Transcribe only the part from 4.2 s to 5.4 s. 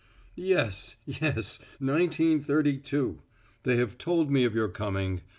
me of your coming.